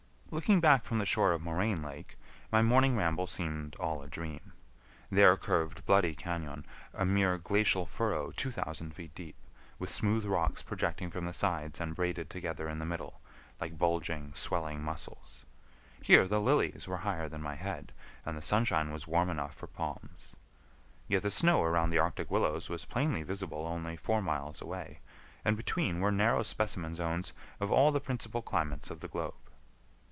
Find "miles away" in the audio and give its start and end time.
24.21-25.01